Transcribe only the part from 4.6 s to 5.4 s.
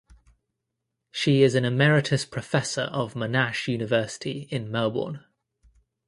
Melbourne.